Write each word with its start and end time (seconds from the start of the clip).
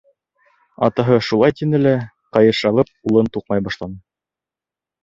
Атаһы 0.87 1.17
шулай 1.27 1.55
тине 1.61 1.83
лә, 1.83 1.93
ҡайыш 2.39 2.63
алып, 2.73 2.91
улын 3.13 3.31
туҡмай 3.39 3.67
башланы. 3.71 4.05